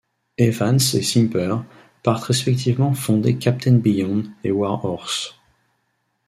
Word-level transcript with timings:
Evans 0.39 0.79
et 0.95 1.03
Simper 1.03 1.57
partent 2.01 2.23
respectivement 2.23 2.95
fonder 2.95 3.35
Captain 3.37 3.73
Beyond 3.77 4.23
et 4.43 4.49
Warhorse. 4.49 5.35